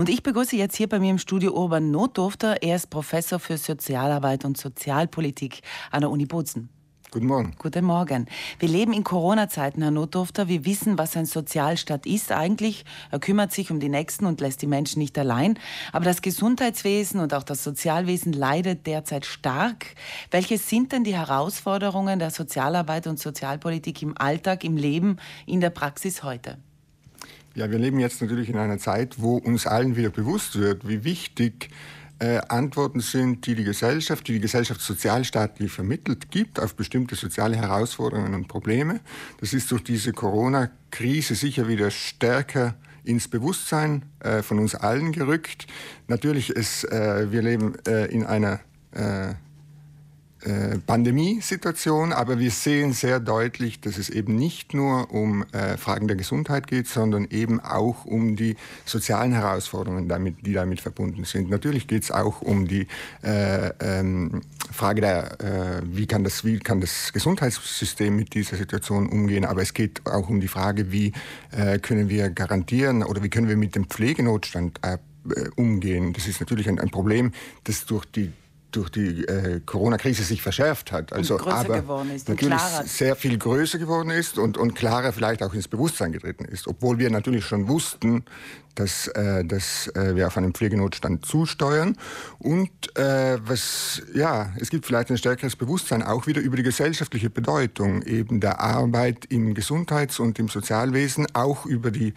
[0.00, 2.62] Und ich begrüße jetzt hier bei mir im Studio Urban Notdurfter.
[2.62, 6.70] Er ist Professor für Sozialarbeit und Sozialpolitik an der Uni Bozen.
[7.10, 7.54] Guten Morgen.
[7.58, 8.24] Guten Morgen.
[8.58, 10.48] Wir leben in Corona-Zeiten, Herr Notdurfter.
[10.48, 12.86] Wir wissen, was ein Sozialstaat ist eigentlich.
[13.10, 15.58] Er kümmert sich um die Nächsten und lässt die Menschen nicht allein.
[15.92, 19.96] Aber das Gesundheitswesen und auch das Sozialwesen leidet derzeit stark.
[20.30, 25.68] Welche sind denn die Herausforderungen der Sozialarbeit und Sozialpolitik im Alltag, im Leben, in der
[25.68, 26.56] Praxis heute?
[27.60, 31.04] Ja, wir leben jetzt natürlich in einer Zeit, wo uns allen wieder bewusst wird, wie
[31.04, 31.68] wichtig
[32.18, 37.56] äh, Antworten sind, die die Gesellschaft, die die Gesellschaft sozialstaatlich vermittelt, gibt auf bestimmte soziale
[37.58, 39.00] Herausforderungen und Probleme.
[39.42, 45.66] Das ist durch diese Corona-Krise sicher wieder stärker ins Bewusstsein äh, von uns allen gerückt.
[46.08, 48.60] Natürlich ist, äh, wir leben äh, in einer
[50.42, 56.08] äh, Pandemiesituation, aber wir sehen sehr deutlich, dass es eben nicht nur um äh, Fragen
[56.08, 61.50] der Gesundheit geht, sondern eben auch um die sozialen Herausforderungen, damit, die damit verbunden sind.
[61.50, 62.86] Natürlich geht es auch um die
[63.22, 64.40] äh, ähm,
[64.72, 69.62] Frage der, äh, wie, kann das, wie kann das Gesundheitssystem mit dieser Situation umgehen, aber
[69.62, 71.12] es geht auch um die Frage, wie
[71.50, 74.98] äh, können wir garantieren oder wie können wir mit dem Pflegenotstand äh,
[75.56, 76.12] umgehen.
[76.12, 77.32] Das ist natürlich ein, ein Problem,
[77.64, 78.32] das durch die
[78.72, 81.12] durch die äh, Corona-Krise sich verschärft hat.
[81.12, 85.12] Also, und größer aber geworden ist natürlich sehr viel größer geworden ist und, und klarer
[85.12, 86.66] vielleicht auch ins Bewusstsein getreten ist.
[86.66, 88.24] Obwohl wir natürlich schon wussten,
[88.74, 91.96] dass, äh, dass äh, wir auf einen Pflegenotstand zusteuern.
[92.38, 97.30] Und äh, was, ja, es gibt vielleicht ein stärkeres Bewusstsein auch wieder über die gesellschaftliche
[97.30, 102.14] Bedeutung eben der Arbeit im Gesundheits- und im Sozialwesen, auch über die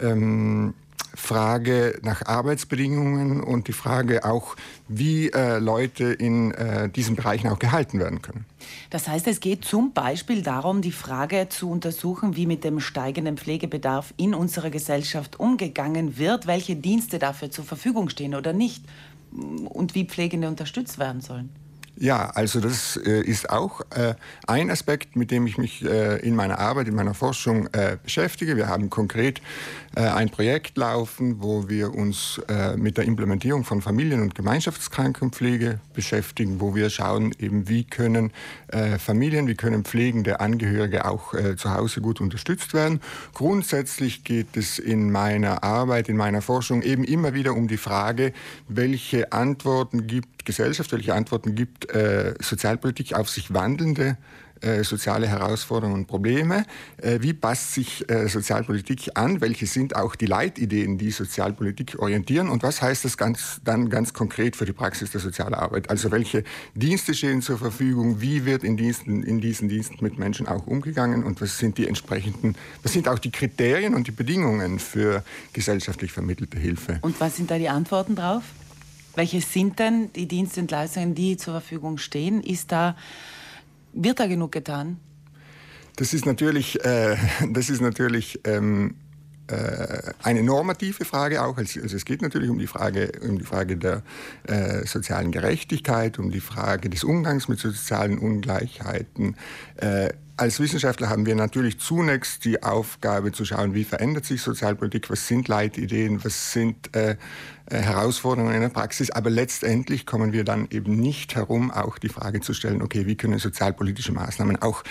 [0.00, 0.74] ähm,
[1.14, 4.56] Frage nach Arbeitsbedingungen und die Frage auch,
[4.88, 8.44] wie äh, Leute in äh, diesen Bereichen auch gehalten werden können.
[8.90, 13.36] Das heißt, es geht zum Beispiel darum, die Frage zu untersuchen, wie mit dem steigenden
[13.36, 18.84] Pflegebedarf in unserer Gesellschaft umgegangen wird, welche Dienste dafür zur Verfügung stehen oder nicht
[19.32, 21.50] und wie Pflegende unterstützt werden sollen.
[21.96, 24.14] Ja, also das äh, ist auch äh,
[24.46, 28.56] ein Aspekt, mit dem ich mich äh, in meiner Arbeit, in meiner Forschung äh, beschäftige.
[28.56, 29.42] Wir haben konkret
[29.94, 35.80] äh, ein Projekt laufen, wo wir uns äh, mit der Implementierung von Familien- und Gemeinschaftskrankenpflege
[35.92, 38.32] beschäftigen, wo wir schauen, eben wie können
[38.98, 43.00] Familien, wie können pflegende Angehörige auch zu Hause gut unterstützt werden.
[43.34, 48.32] Grundsätzlich geht es in meiner Arbeit, in meiner Forschung eben immer wieder um die Frage,
[48.68, 54.16] welche Antworten gibt Gesellschaft, welche Antworten gibt äh, Sozialpolitik auf sich wandelnde
[54.62, 56.64] äh, soziale Herausforderungen und Probleme.
[56.98, 59.40] Äh, wie passt sich Sozialpolitik an?
[59.40, 62.50] Welche sind auch die Leitideen, die Sozialpolitik orientieren?
[62.50, 65.88] Und was heißt das ganz, dann ganz konkret für die Praxis der Sozialarbeit?
[65.88, 68.20] Also welche Dienste stehen zur Verfügung?
[68.20, 71.24] Wie wird in, Diensten, in diesen Diensten mit Menschen auch umgegangen?
[71.24, 75.24] Und was sind die entsprechenden, was sind auch die Kriterien und die Bedingungen für
[75.54, 76.98] gesellschaftlich vermittelte Hilfe?
[77.00, 78.42] Und was sind da die Antworten drauf?
[79.14, 82.42] Welche sind denn die Dienste und Leistungen, die zur Verfügung stehen?
[82.42, 82.96] Ist da,
[83.92, 84.98] wird da genug getan?
[85.96, 87.16] Das ist natürlich, äh,
[87.50, 88.94] das ist natürlich ähm,
[89.48, 91.56] äh, eine normative Frage auch.
[91.56, 94.02] Also, also es geht natürlich um die Frage, um die Frage der
[94.46, 99.36] äh, sozialen Gerechtigkeit, um die Frage des Umgangs mit sozialen Ungleichheiten.
[100.40, 105.28] Als Wissenschaftler haben wir natürlich zunächst die Aufgabe zu schauen, wie verändert sich Sozialpolitik, was
[105.28, 107.18] sind Leitideen, was sind äh,
[107.66, 109.10] äh, Herausforderungen in der Praxis.
[109.10, 113.16] Aber letztendlich kommen wir dann eben nicht herum, auch die Frage zu stellen, okay, wie
[113.16, 114.82] können sozialpolitische Maßnahmen auch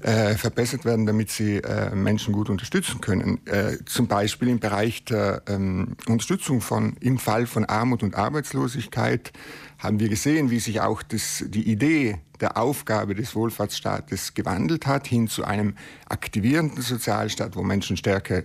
[0.00, 3.38] äh, verbessert werden, damit sie äh, Menschen gut unterstützen können.
[3.46, 9.32] Äh, zum Beispiel im Bereich der ähm, Unterstützung von, im Fall von Armut und Arbeitslosigkeit
[9.78, 15.06] haben wir gesehen, wie sich auch das, die Idee der Aufgabe des Wohlfahrtsstaates gewandelt hat,
[15.06, 15.74] hin zu einem
[16.08, 18.42] aktivierenden Sozialstaat, wo Menschen stärker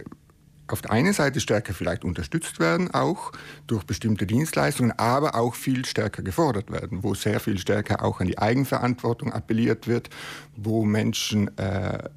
[0.68, 3.32] auf der einen Seite stärker vielleicht unterstützt werden, auch
[3.68, 8.28] durch bestimmte Dienstleistungen, aber auch viel stärker gefordert werden, wo sehr viel stärker auch an
[8.28, 10.10] die Eigenverantwortung appelliert wird,
[10.56, 12.10] wo Menschen äh,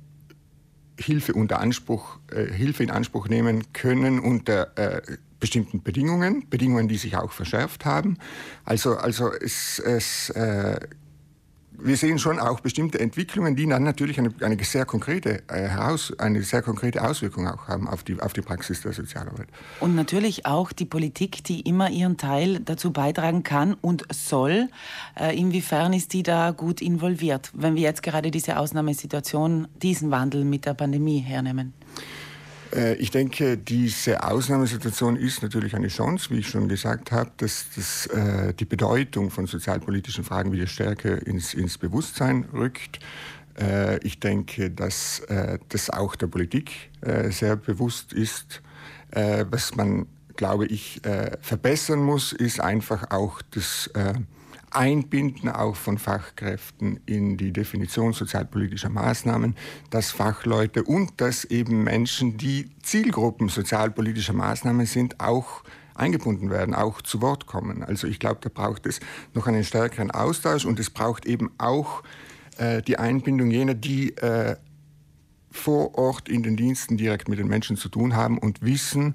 [0.98, 5.02] Hilfe unter Anspruch, äh, Hilfe in Anspruch nehmen können unter äh,
[5.40, 8.18] bestimmten Bedingungen, Bedingungen, die sich auch verschärft haben.
[8.64, 10.78] Also, also es, es äh,
[11.78, 16.12] wir sehen schon auch bestimmte Entwicklungen, die dann natürlich eine, eine sehr konkrete äh, heraus,
[16.18, 19.48] eine sehr konkrete Auswirkung auch haben auf die, auf die Praxis der Sozialarbeit.
[19.80, 24.68] Und natürlich auch die Politik, die immer ihren Teil dazu beitragen kann und soll.
[25.18, 30.44] Äh, inwiefern ist die da gut involviert, wenn wir jetzt gerade diese Ausnahmesituation, diesen Wandel
[30.44, 31.72] mit der Pandemie hernehmen?
[32.74, 37.66] Äh, ich denke, diese Ausnahmesituation ist natürlich eine Chance, wie ich schon gesagt habe, dass,
[37.74, 42.98] dass äh, die Bedeutung von sozialpolitischen Fragen wieder stärker ins, ins Bewusstsein rückt.
[43.58, 45.22] Äh, ich denke, dass
[45.68, 46.90] das auch der Politik
[47.30, 48.62] sehr bewusst ist,
[49.10, 50.06] was man
[50.36, 51.00] glaube ich,
[51.40, 53.90] verbessern muss, ist einfach auch das
[54.74, 59.56] Einbinden auch von Fachkräften in die Definition sozialpolitischer Maßnahmen,
[59.90, 67.02] dass Fachleute und dass eben Menschen, die Zielgruppen sozialpolitischer Maßnahmen sind, auch eingebunden werden, auch
[67.02, 67.82] zu Wort kommen.
[67.82, 69.00] Also ich glaube, da braucht es
[69.32, 72.02] noch einen stärkeren Austausch und es braucht eben auch
[72.58, 74.56] äh, die Einbindung jener, die äh,
[75.50, 79.14] vor Ort in den Diensten direkt mit den Menschen zu tun haben und wissen,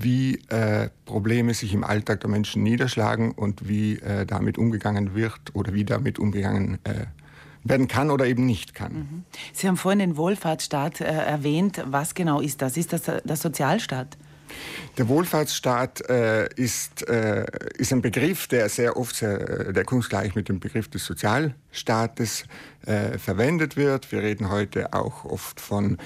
[0.00, 5.54] wie äh, Probleme sich im Alltag der Menschen niederschlagen und wie äh, damit umgegangen wird
[5.54, 7.06] oder wie damit umgegangen äh,
[7.64, 8.92] werden kann oder eben nicht kann.
[8.92, 9.24] Mhm.
[9.52, 11.82] Sie haben vorhin den Wohlfahrtsstaat äh, erwähnt.
[11.86, 12.76] Was genau ist das?
[12.76, 14.16] Ist das der Sozialstaat?
[14.96, 17.44] Der Wohlfahrtsstaat äh, ist, äh,
[17.76, 22.44] ist ein Begriff, der sehr oft sehr deckungsgleich mit dem Begriff des Sozialstaates
[23.18, 24.10] verwendet wird.
[24.12, 25.98] Wir reden heute auch oft von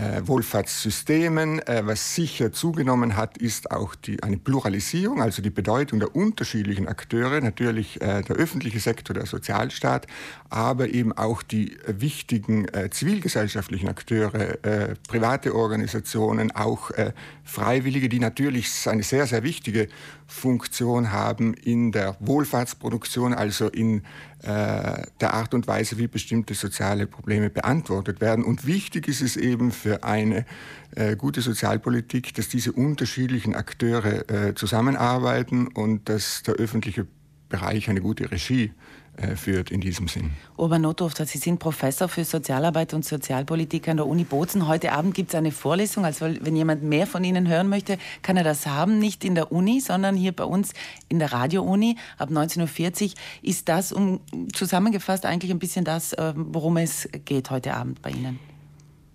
[0.00, 1.60] äh, Wohlfahrtssystemen.
[1.60, 6.88] Äh, was sicher zugenommen hat, ist auch die, eine Pluralisierung, also die Bedeutung der unterschiedlichen
[6.88, 10.06] Akteure, natürlich äh, der öffentliche Sektor, der Sozialstaat,
[10.48, 16.90] aber eben auch die wichtigen äh, zivilgesellschaftlichen Akteure, äh, private Organisationen, auch
[17.44, 19.88] Freiwillige, die natürlich eine sehr, sehr wichtige
[20.30, 24.02] Funktion haben in der Wohlfahrtsproduktion, also in
[24.42, 28.44] äh, der Art und Weise, wie bestimmte soziale Probleme beantwortet werden.
[28.44, 30.46] Und wichtig ist es eben für eine
[30.94, 37.06] äh, gute Sozialpolitik, dass diese unterschiedlichen Akteure äh, zusammenarbeiten und dass der öffentliche
[37.48, 38.72] Bereich eine gute Regie
[39.16, 40.30] äh, führt in diesem Sinn.
[40.56, 44.66] Obernotdorfer, Sie sind Professor für Sozialarbeit und Sozialpolitik an der Uni Bozen.
[44.66, 46.04] Heute Abend gibt es eine Vorlesung.
[46.04, 48.98] Also wenn jemand mehr von Ihnen hören möchte, kann er das haben.
[48.98, 50.72] Nicht in der Uni, sondern hier bei uns
[51.08, 53.10] in der Radio-Uni ab 19.40 Uhr.
[53.42, 54.20] Ist das um,
[54.54, 58.49] zusammengefasst eigentlich ein bisschen das, äh, worum es geht heute Abend bei Ihnen?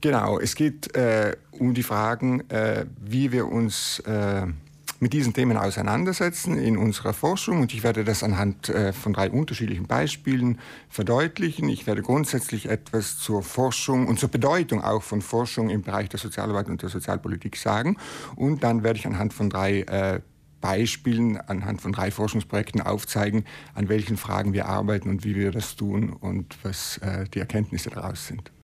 [0.06, 4.46] Genau, es geht äh, um die Fragen, äh, wie wir uns äh,
[5.00, 9.32] mit diesen Themen auseinandersetzen in unserer Forschung und ich werde das anhand äh, von drei
[9.32, 10.60] unterschiedlichen Beispielen
[10.90, 11.70] verdeutlichen.
[11.70, 16.20] Ich werde grundsätzlich etwas zur Forschung und zur Bedeutung auch von Forschung im Bereich der
[16.20, 17.98] Sozialarbeit und der Sozialpolitik sagen
[18.36, 20.20] und dann werde ich anhand von drei äh,
[20.62, 23.44] Beispielen, anhand von drei Forschungsprojekten aufzeigen,
[23.74, 27.90] an welchen Fragen wir arbeiten und wie wir das tun und was äh, die Erkenntnisse
[27.90, 28.52] daraus sind.